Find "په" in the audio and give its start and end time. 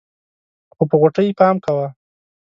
0.89-0.95